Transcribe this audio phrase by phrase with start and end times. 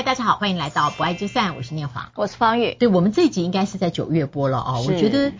[0.00, 2.72] 嗨，大家好，欢迎来到不爱就散，我是念华，我是方玉。
[2.72, 4.82] 对，我们这一集应该是在九月播了哦。
[4.88, 5.32] 我觉得，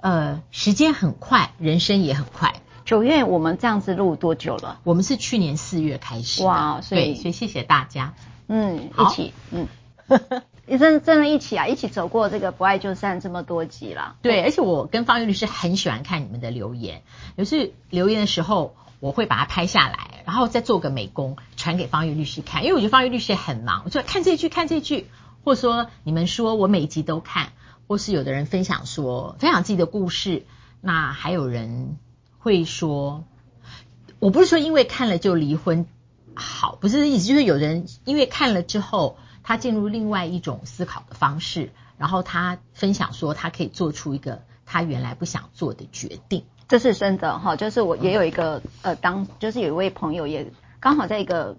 [0.00, 2.56] 呃，时间很快，人生也很快。
[2.84, 4.80] 九月我们这样子录多久了？
[4.82, 6.42] 我们是去年四月开始。
[6.42, 8.14] 哇，所以所以谢谢大家。
[8.48, 9.68] 嗯，一起，嗯，
[10.66, 14.16] 真 真的，一起啊，一起走过这个不爱就散这么多集了。
[14.20, 17.02] 对，而且我跟方玉律师很喜欢看你们的留言，
[17.36, 18.74] 有时留言的时候。
[19.00, 23.82] 我会把它拍下来，然后再做个美工传给方玉律师看，因为我觉得方玉律师也很忙。
[23.84, 25.06] 我就看这句，看这句，
[25.44, 27.52] 或者说你们说我每一集都看，
[27.86, 30.44] 或是有的人分享说分享自己的故事，
[30.80, 31.96] 那还有人
[32.38, 33.24] 会说，
[34.18, 35.86] 我不是说因为看了就离婚
[36.34, 46.44] 好，不是这意思，就是有人因为看了之后，他进入另外一种思考的方式，然后他分享说他可以做出一个他原来不想做的决定。
[46.68, 50.46] 这是真的哈，就是我也有一个呃，当就是有一位朋友也
[50.78, 51.56] 刚好在一个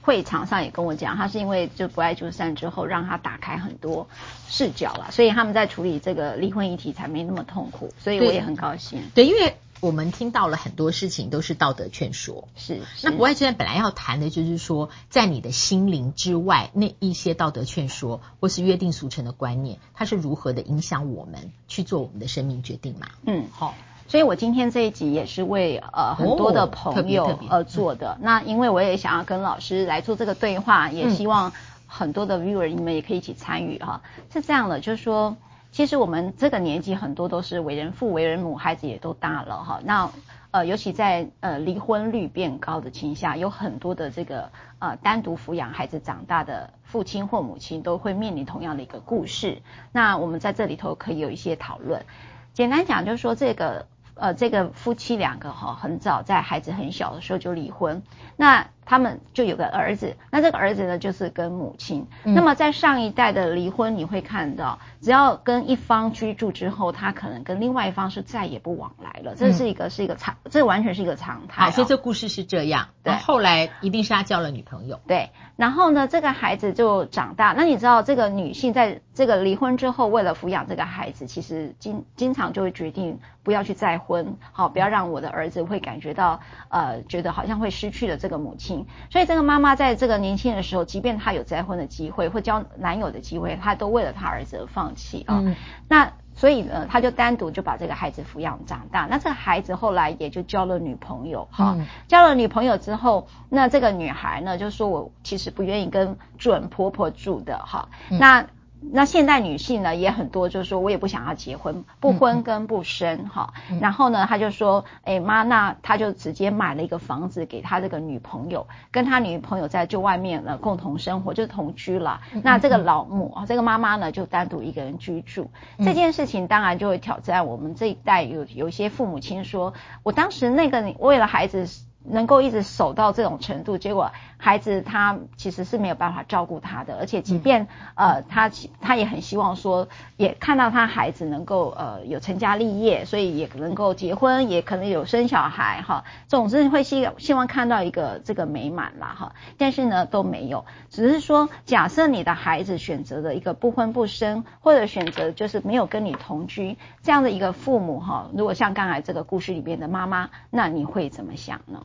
[0.00, 4.06] 会场上也跟我讲，他是因为就不爱就散之后，让他打开很多
[4.48, 9.00] 视角了，所以他们在处理这个离婚议题才没那么痛苦，所以我也很高兴。
[9.14, 13.10] 对，对，因为我们听到了很多事情都是道德劝说，是，是。
[13.10, 23.08] 那不爱就散本来要谈的就是说，在你的心灵之外那一些道德劝说或是约定俗成的观念，它是如何的影响我们去做我们的生命决定嘛？
[23.26, 23.74] 嗯，好。
[24.08, 28.18] 所以我今天这一集也是为呃很多的朋友而做的。
[28.20, 31.52] 那因为我也想要跟老师来做这个对话，也希望
[31.86, 34.02] 很多的 viewer 你们也可以一起参与哈。
[34.30, 35.36] 是这样的，就是说，
[35.70, 39.80] 其实我们这个年纪很多都是为人父、为人母，孩子也都大了哈。
[39.84, 40.10] 那
[40.50, 49.62] 呃，尤其在呃离婚率变高的情况下，有很多的这个呃单独抚养孩子长大的父亲或母亲都会面临同样的一个故事。
[49.92, 52.04] 那我们在这里头可以有一些讨论。
[52.52, 53.86] 简单讲，就是说这个。
[54.14, 58.02] 呃，这个夫妻两个哈，很早在孩子很小的时候就离婚，
[58.36, 62.06] 那他们就有个儿子，那这个儿子呢，就是跟母亲。
[62.24, 71.66] 嗯、那么在上一代的离婚，你会看到，只要跟一方居住之后，他可能跟另外一方是再也不往来了，这是一个、嗯、是一个常，这完全是一个常态、哦。
[71.66, 72.88] 好，所以这故事是这样。
[73.02, 75.00] 对，后来一定是他交了女朋友。
[75.06, 77.52] 对，然后呢，这个孩子就长大。
[77.56, 88.71] 那你知道，这个女性在这个离婚之后，为了抚养这个孩子，其实经经常就会决定不要去再婚，好，不要让我的儿子会感觉到呃，觉得好像会失去了这个母亲。
[89.10, 95.40] 所以这个妈妈在这个年轻的时候，即便她有再婚的机会或交男友的机会，她都为了她儿子而放弃啊。
[95.44, 95.54] 嗯、
[95.88, 99.06] 那所以呢，她就单独就把这个孩子抚养长大。
[99.10, 107.88] 那这个孩子后来也就交了女朋友哈，嗯、交了女朋友之后，那这个女孩呢就说：“我其实不愿意跟准婆婆住的哈。
[108.10, 108.46] 嗯”那
[108.90, 113.54] 那现代女性呢也很多，就是说我也不想要结婚，不婚跟不生哈。
[113.70, 122.20] 嗯嗯、然后呢，他就说，哎妈，那他就直接买了一个房子给他这个女朋友，跟他女朋友在就外面呢共同生活，就是同居了。
[122.34, 125.50] 嗯、那这个老母啊，这个妈妈呢就单独一个人居住。
[125.78, 129.72] 嗯、这件事情当然就会挑战我们这一代有有一些父母亲说，
[130.02, 131.68] 我当时那个为了孩子。
[132.04, 161.84] 能够一直守到这种程度，结果孩子他其实是没有办法照顾他的，而且即便呃他他也很希望说，也看到他孩子能够呃有成家立业，所以也能够结婚，也可能有生小孩哈，总之会希希望看到一个这个美满啦哈，但是呢都没有，只是说假设你的孩子选择了一个不婚不生，或者选择就是没有跟你同居这样的一个父母哈，如果像刚才这个故事里面的妈妈，那你会怎么想呢？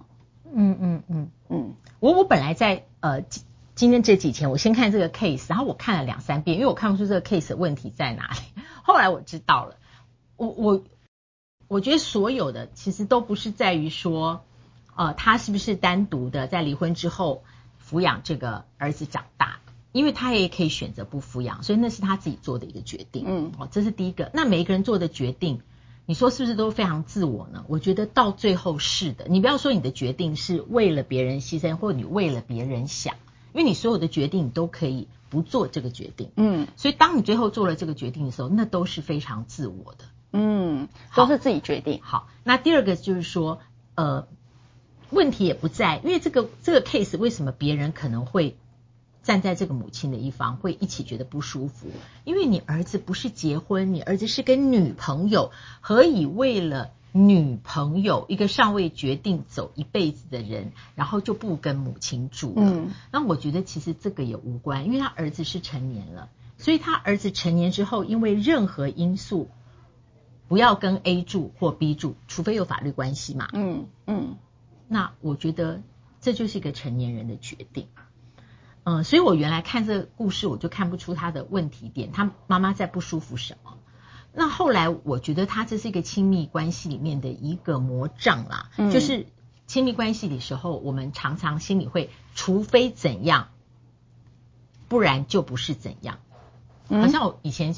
[0.53, 3.44] 嗯嗯嗯嗯，我我本来在呃今
[3.75, 8.62] 今天这几天，我先看这个 case，然后我看了两三遍，因为我看不出这个 case 的问题在哪里。
[8.84, 9.75] 后来我知道了，
[10.36, 10.84] 我我
[11.68, 14.44] 我觉得所有的其实都不是在于说，
[14.96, 17.44] 呃，他是不是单独的在离婚之后
[17.88, 19.59] 抚养这个儿子长大，
[19.91, 23.25] 因为他也可以选择不抚养，所以那是他自己做的一个决定。
[23.28, 24.31] 嗯，哦，这是第一个。
[24.34, 25.62] 那每一个人做的决定。
[26.07, 27.66] 你说是不是都非常自我呢？
[27.68, 29.25] 我觉得到最后是的。
[29.28, 33.16] 你不要说你的决定是为了别人牺牲，或你为了别人想，
[33.53, 36.31] 因为你所有的决定你都可以不做这个决定。
[36.38, 40.06] 嗯，所以当你最后做了这个决定的时候，那都是非常自我的。
[40.31, 42.00] 嗯，都是自己决定。
[42.01, 43.59] 好，那第二个就是说，
[43.95, 44.30] 呃，
[45.09, 48.56] 问题也不在，因为这个这个 case 为什么别人可能会。
[49.27, 51.89] 站在这个母亲的一方，会一起觉得不舒服，
[52.24, 55.51] 因为你儿子不是结婚，你儿子是跟女朋友，
[55.81, 62.71] 何以为了女朋友一个尚未决定走一辈子的人，然后就不跟母亲住了？
[62.71, 69.50] 嗯，那我觉得其实这个也无关，因为他儿子是成年了，所以他儿子成年之后，因为任何因素
[70.47, 73.50] 不要跟 A 住或 B 住，除非有法律关系嘛。
[73.51, 74.38] 嗯嗯，
[74.88, 75.81] 那我觉得
[76.21, 77.88] 这就是一个成年人的决定。
[78.89, 83.78] 嗯，所以我原来看这个故事，我就看不出他的问题点，他妈妈在不舒服什么。
[84.34, 89.28] 那后来我觉得他这是一个亲密关系里面的一个魔障啦，嗯、就是
[89.66, 93.50] 亲密关系的时候，我们常常心里会，除非怎样，
[94.88, 96.19] 不然就不是怎样。
[96.88, 97.75] 嗯、好像我以前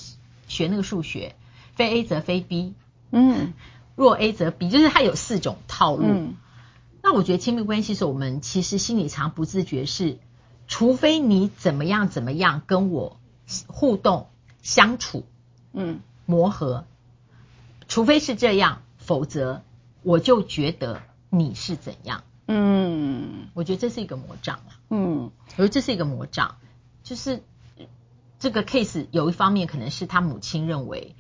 [0.47, 1.35] 学那个数学，
[1.73, 2.75] 非 A 则非 B，
[3.09, 3.53] 嗯，
[3.95, 6.03] 若 A 则 B，就是它有四种套路。
[6.05, 6.35] 嗯、
[7.01, 10.19] 那我觉得亲密关系是我们其实心里常不自觉是。
[10.69, 13.19] 除非你怎么样怎么样跟我
[13.65, 14.29] 互动
[14.61, 15.25] 相处，
[15.73, 16.85] 嗯，磨合，
[17.87, 19.63] 除非是这样，否则
[20.03, 21.01] 我就觉得
[21.31, 26.57] 你是怎样，嗯，我觉得这是一个魔障啊，嗯，我觉得这是一个魔障，
[27.03, 27.41] 就是
[28.37, 31.15] 这个 case 有一方面可能是他母亲认为，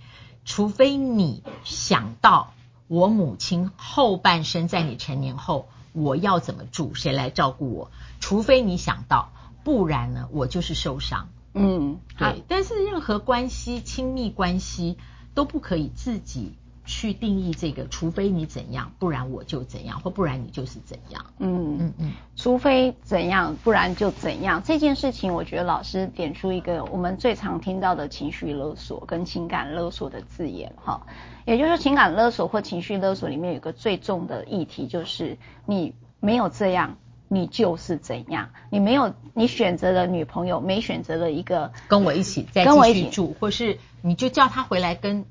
[0.45, 2.53] 除非你想到
[2.87, 9.31] 我母亲后半生在你成年后我要怎么住，谁来照顾我，除非你想到。
[9.69, 11.29] 不然呢，我就是受伤。
[11.53, 12.43] 嗯，对。
[12.47, 14.97] 但是任何关系，亲密关系
[15.35, 21.23] 都不可以自己去定义这个，除非你怎样，不然我就怎样，或不然你就是怎样。
[21.37, 24.63] 嗯嗯嗯，除非怎样，不然就怎样。
[24.63, 31.05] 这件事情，我觉得老师点出一个我们最常听到的情绪勒索跟情感勒索的字眼哈，
[31.45, 35.37] 也就是说，情感勒索或情绪勒索里面有一个最重的议题，就是
[35.67, 36.97] 你没有这样。
[37.31, 45.25] 你就是怎样，你没有，你选择了女朋友，没选择了一个跟我一起再继续住，或是你就叫他回来跟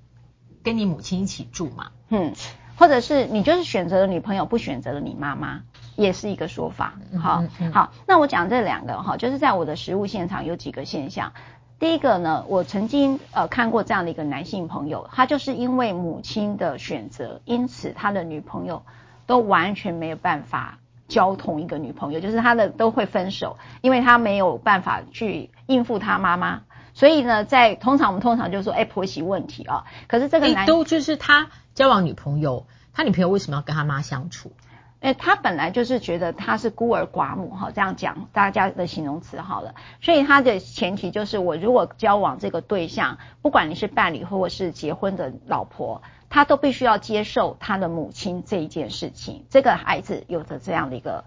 [0.63, 2.33] 跟你母亲一起住嘛，嗯，
[2.77, 5.63] 或者是你就是选择了女朋友，不选择了你妈妈，
[5.97, 6.95] 也是一个说法。
[7.21, 11.33] 好，嗯嗯、好，那我讲这两个哈，就是在我的实物现场有几个现象。
[11.81, 18.83] 第一个呢，我曾经呃看过这样的一个男性朋友，他就是因为母亲的选择，因此他的女朋友
[19.27, 20.79] 都完全没有办法。
[21.09, 26.63] 交同一个女朋友，就是他的都会分手，因为他没有办法去应付他妈妈，
[26.95, 29.85] 所以呢，在通常我们通常就说，哎，婆媳问题啊。
[30.07, 34.53] 可是这个男都就是他交往女朋友，他女朋友为什么要跟他妈相处？
[35.01, 46.03] 哎，他本来就是觉得他是孤儿寡母哈，这样讲大家的形容词好了，所以他的前提就是，我如果交往这个对象，不管你是伴侣或者是结婚的老婆。
[46.31, 51.25] 他都必须要接受他的母亲这一件事情，这个孩子有着这样的一个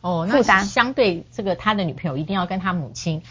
[0.00, 0.64] 哦，负担。
[0.64, 3.22] 相对这个他的女朋友一定要跟他母亲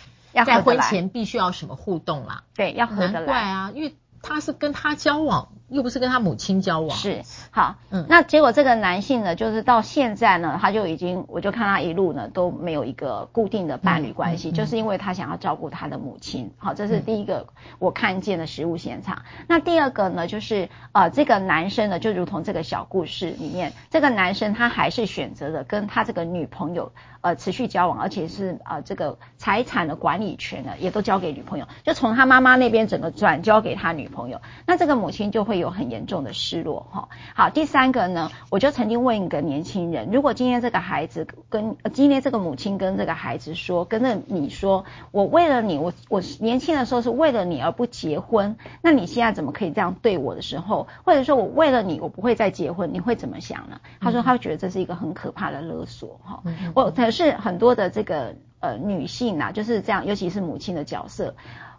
[0.46, 2.44] 在婚前必须要什么互动啦？
[2.56, 3.12] 对，要合得来。
[3.12, 3.96] 难怪啊，因为。
[4.22, 6.96] 他是跟他交往，又不是跟他母亲交往。
[6.98, 16.52] 是，好，嗯，那结果这个男性呢，就是到现在呢，他就已经，我就看他一路呢都没有一个固定的伴侣关系，嗯嗯嗯、就是因为他想要照顾他的母亲。
[16.58, 17.48] 好，这是第一个
[17.80, 19.24] 我看见的实物现场。
[19.40, 26.92] 嗯、那第二个呢，就是呃，这个男生呢，就如同这个小故事里面，这个男生他还是选择了跟他这个女朋友。
[27.22, 37.10] 呃，持续交往，而且是呃，这个财产的管理权呢，也都交给女朋友，就从他妈妈那边整个转交给他女朋友，那这个母亲就会有很严重的失落哈。
[37.36, 53.80] 好，第三个呢，我就曾经问一个年轻人，如果今天这个孩子跟今天这个母亲跟这个孩子说，跟着你说，我为了你，我我年轻的时候是为了你而不结婚，那你现在怎么可以这样对我的时候，或者说我为了你，我不会再结婚，你会怎么想呢？
[54.00, 56.44] 他说他觉得这是一个很可怕的勒索哈。
[56.74, 61.36] 我可是很多的这个呃女性啊，就是这样，尤其是母亲的角色，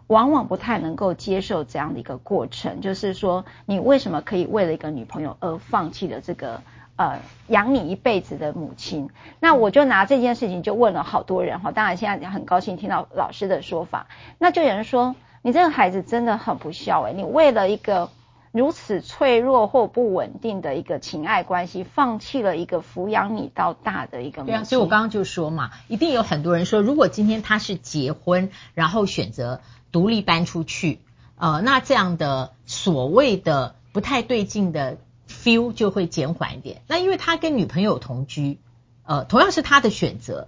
[0.07, 2.81] 往往不太能够接受这样的一个过程。
[2.81, 6.63] 就是说，你为什么可以为了一个女朋友而放弃了这个
[6.95, 9.11] 呃养你一辈子的母亲？
[9.39, 11.71] 那我就拿这件事情就问了好多人哈。
[11.71, 14.07] 当然现在很高兴听到老师的说法，
[14.39, 18.09] 那就有人说，你这个孩子真的很不孝诶，你为了一个。
[18.51, 24.43] 如此脆弱或不稳定的一个情爱关系，放弃了一个抚养你到大的一个。
[24.43, 30.99] 对啊，所以我刚刚就说嘛，一定有很多人说，如果今天他是结婚，然后选择独立搬出去，
[31.37, 36.81] 呃，那这样的所谓的不太对劲的 feel 就会减缓一点。
[36.87, 38.57] 那因为他跟女朋友同居，
[39.03, 40.47] 呃，同样是他的选择，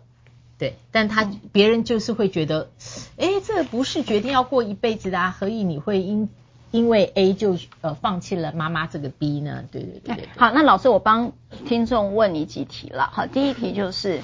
[0.57, 2.71] 对，但他别人就是会觉得，
[3.17, 6.29] 哎，这不是决定要过一辈子的啊，何以你会因。
[6.71, 9.63] 因为 A 就呃放弃了妈妈这个 B 呢？
[9.71, 10.29] 对对对对。
[10.37, 11.33] 好，那老师我帮
[11.65, 13.09] 听众问你几题了。
[13.11, 14.21] 好，第一题就是，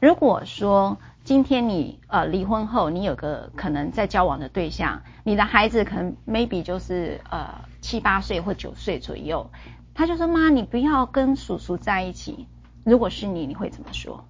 [0.00, 9.50] 如果说今天你呃离婚后，你有个可能在交往的对象，你的孩子可能 maybe 就是呃七八岁或九岁左右，
[9.94, 12.46] 他就说妈，你不要跟叔叔在一起。
[12.84, 14.24] 如果是你，你会怎么说？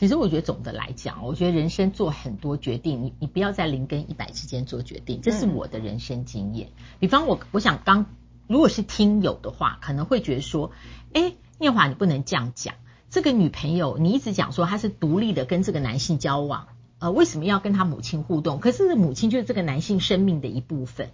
[0.00, 6.70] 其实我觉得总的来讲，我觉得人生做很多决定，你你不要在零跟一百之间做决定，这是我的人生经验。
[7.00, 8.06] 比方我我想刚
[8.46, 10.70] 如果是听友的话，可能会觉得说，
[11.12, 12.76] 哎，念华你不能这样讲，
[13.10, 18.58] 这个女朋友你一直讲说她是独立的跟这个男性交往，呃，为什么要跟她母亲互动？
[18.58, 21.10] 可是母亲就是这个男性生命的一部分。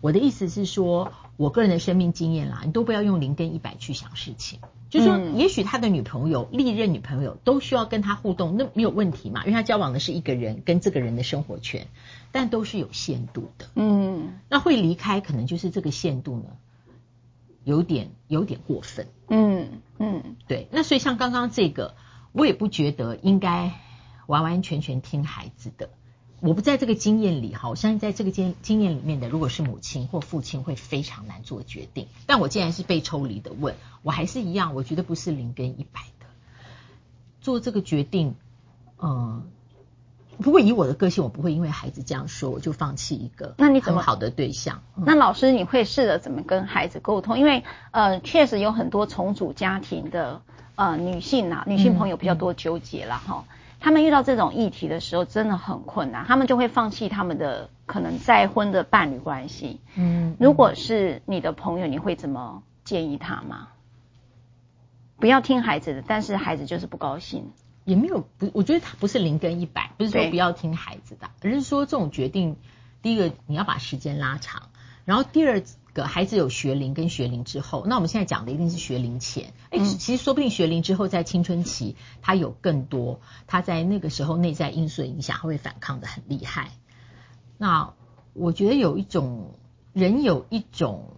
[0.00, 4.60] 我的意思是说，我个人的生命经验啦，你都不要用零跟一百去想事情。
[4.88, 11.88] 就是说，也许他的女朋友、历任女朋友都需要跟他互动，那没有问题嘛，因为他交往的是一个人，跟这个人的生活圈，
[12.30, 13.66] 但都是有限度的。
[13.74, 16.44] 嗯，那会离开，可能就是这个限度呢，
[17.64, 19.08] 有点有点过分。
[19.28, 20.68] 嗯嗯，对。
[20.70, 21.96] 那所以像刚刚这个，
[22.30, 23.72] 我也不觉得应该
[24.26, 25.90] 完完全全听孩子的。
[26.40, 32.08] 我不在这个经验里哈，我相信在这个经经验里面的，如果是母亲或父亲，会非常难做决定。
[32.26, 36.26] 但我既然是被抽离的问，我还是一样，我觉得不是零跟一百的
[37.40, 38.34] 做这个决定。
[39.00, 39.44] 嗯，
[40.42, 44.82] 不过以我的个性，我不会因为孩子这样说，我就放弃一个那你很好的对象。
[44.94, 47.38] 那老师，你会试着怎么跟孩子沟通？
[47.38, 50.42] 因为呃，确实有很多重组家庭的
[50.74, 53.44] 呃女性啊，女性朋友比较多纠结了哈。
[53.46, 53.52] 嗯嗯
[53.86, 59.78] 他们遇到这种议题的时候，真的很困难，他们就会放弃他们的可能再婚的伴侣关系。
[59.94, 63.68] 嗯，如果是你的朋友，你会怎么建议他吗？
[65.20, 67.52] 不要听孩子的，但是孩子就是不高兴。
[67.84, 72.56] 也没有不，我觉得他不是零跟一百，不是说不要听孩子的，而是说这种决定，
[73.02, 74.62] 第一个你要把时间拉长，
[75.04, 75.62] 然后第二。
[75.96, 79.54] 个孩子有学龄跟学龄之后，那我们现在讲的一定是学龄前。
[79.70, 86.72] 哎，其实说不定学龄之后，在青春期，他有更多，他在那个时候内在因素的影响，他会反抗的很厉害。
[87.56, 87.94] 那
[88.34, 89.54] 我觉得有一种
[89.94, 91.14] 人有一种，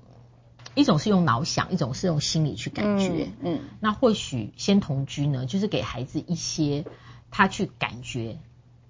[0.76, 3.30] 一种是用脑想，一种是用心理去感觉。
[3.40, 6.84] 嗯，嗯，那或许先同居呢，就是给孩子一些
[7.32, 8.38] 他去感觉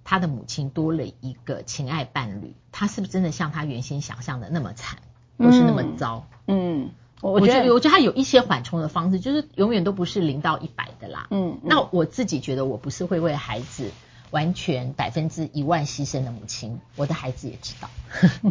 [0.04, 4.98] 他的母亲多了一个情爱伴侣，他是不是真的像他原先想象的那么惨？
[5.38, 6.90] 不是那么糟，嗯，
[7.22, 13.92] 我觉得我觉得他有一些缓冲的方式，就是永远都不是零到一百的啦，嗯，那我自己觉得我不是会为孩子
[14.32, 17.88] 完全百分之一万牺牲的母亲，我的孩子也知道。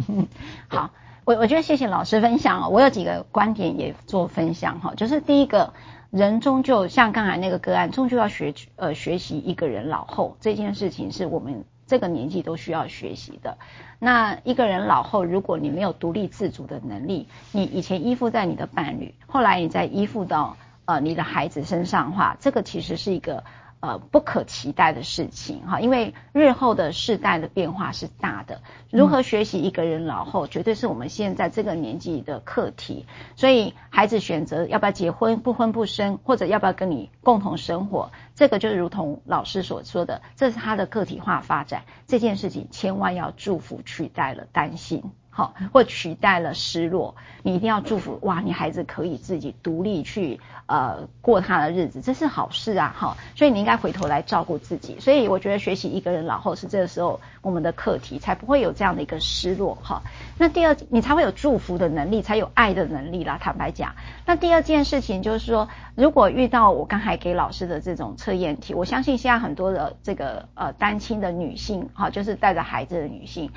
[0.66, 0.90] 好，
[1.24, 5.74] 我我觉得谢谢老师分享哦，我有几个观点也做分享哈，就是第一个
[6.10, 11.64] 人终究像刚才那个个案，终究要学呃学习一个人老后这件事情是我们。
[11.88, 13.58] 这个年纪都需要学习的。
[13.98, 23.42] 那一个人老后，如果你没有独立自主的能力，你以前依附在你的伴侣，后来你再依附到呃你的孩子身上的话，这个其实是一个。
[23.80, 28.60] 呃，不可期待的事情哈，因为日后的世代的变化是大的。
[28.90, 33.06] 如何学习一个人老后，绝对是我们现在这个年纪的课题。
[33.36, 41.84] 所以，孩子选择要不要结婚，不婚不生，或者要不要跟你共同生活，这个就如同老师所说的，这是他的个体化发展。
[42.08, 45.04] 这件事情千万要祝福，取代了担心。
[45.38, 47.14] 好，或取代了失落，
[47.44, 48.40] 你一定要祝福哇！
[48.40, 52.92] 你孩子可以自己独立去呃过他的日子，这是好事啊！
[52.98, 54.98] 哈，所以你应该回头来照顾自己。
[54.98, 60.02] 所以我觉得学习一个人老后是这个时候我们的课题，才不会有这样的一个失落哈。
[60.38, 63.38] 那第二，你才会有祝福的能力，才有爱的能力啦。
[63.40, 63.94] 坦白讲，
[64.26, 73.52] 那第二件事情就是说，如果遇到我刚才给老师的这种测验题，我相信现在很多的这个呃单亲的女性哈，就是带着孩子的女性。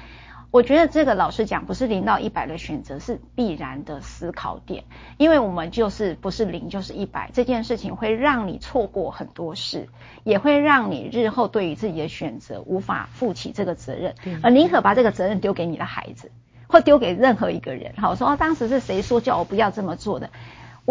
[0.51, 4.83] 我觉得这个老实讲，不是零到一百的选择，是必然的思考点，
[5.17, 9.87] 因为我们就是不是零就是一百，这件事情会让你错过很多事，
[10.25, 16.31] 也会让你日后对于自己的选择无法负起这个责任，而宁可把这个责任丢给你的孩子，
[16.67, 17.93] 或丢给任何一个人。
[17.95, 20.29] 好，说哦，当时是谁说叫我不要这么做的？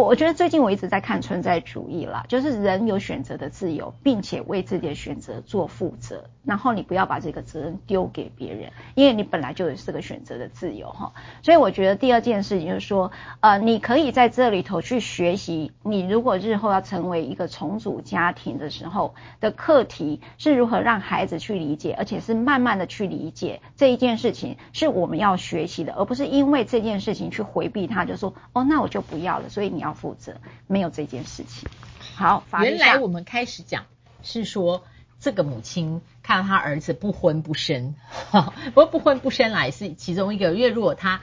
[0.00, 6.24] 我我觉得最近我一直在看存在主义啦，就是人有选择的自由，并且为自己的选择做负责。
[6.42, 11.12] 然后你不要把这个责任丢给别人，因为你本来就有这个选择的自由哈。
[11.42, 15.72] 所以我觉得第二件事情就是说，呃，你可以在这里头去学习。
[15.82, 29.48] 你如果日后要成为一个重组家庭的时候的课题是如何让孩子去理解，而且是慢慢的去理解这一件事情是我们要学习的，而不是因为这件事情去回避它，就说哦，那我就不要了。
[29.50, 29.80] 所以你。
[29.80, 31.68] 要要负责，没有这件事情。
[32.14, 33.86] 好，原来我们开始讲
[34.22, 34.84] 是说，
[35.18, 37.94] 这个母亲看到他儿子不婚不生，
[38.72, 40.54] 不过不婚不生来是其中一个。
[40.54, 41.20] 因为如果他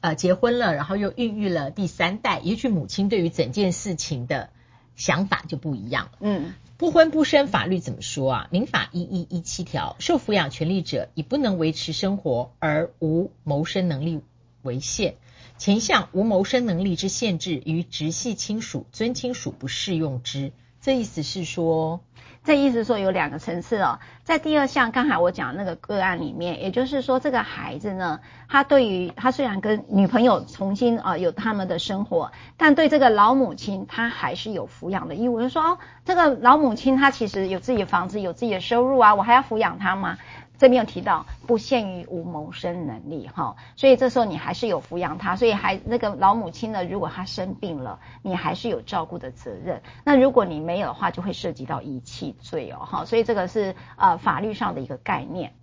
[0.00, 4.50] 呃结婚了，然后又孕育了第三代，也许母亲对于整件事情的
[4.94, 6.10] 想法就不一样。
[6.20, 8.48] 嗯，不婚不生法律怎么说啊？
[8.50, 14.20] 民法一一一七条，受抚养权利者以不能维持生活而无谋生能力
[14.62, 15.16] 为限。
[15.60, 20.52] 前项无谋生能力之限制，与直系亲属、尊亲属不适用之。
[20.80, 22.00] 这意思是说，
[22.42, 40.16] 这意思说有两个层次哦，在第二项刚才我讲那个个案里面，也就是说这个孩子呢，他对于他虽然跟女朋友重新啊、有他们的生活，但对这个老母亲他还是有抚养的义务，就说哦，这个老母亲她其实有自己的房子，有自己的收入啊，我还要抚养她吗？
[40.60, 49.82] 这边有提到不限于无谋生能力哈，所以这时候你还是有抚养他，所以还那个老母亲呢，如果她生病了，你还是有照顾的责任。
[50.04, 55.54] 那如果你没有的话，就会涉及到遗弃罪哦哈，所以这个是呃法律上的一个概念。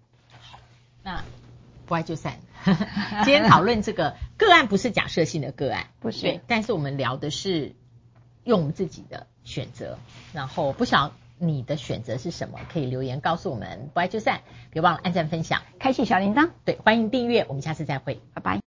[1.03, 1.23] 那
[1.85, 2.33] 不爱就散。
[3.23, 7.75] 今天讨论这个个案不是假设性的个案，不是，对，但是我们聊的是
[8.43, 9.99] 用我们自己的选择，
[10.33, 11.11] 然后不想。
[11.39, 12.59] 你的选择是什么？
[12.71, 13.89] 可以留言告诉我们。
[13.93, 14.41] 不爱就散，
[14.71, 16.49] 别忘了按赞、分享、开启小铃铛。
[16.65, 17.45] 对，欢迎订阅。
[17.47, 18.66] 我们下次再会，拜拜。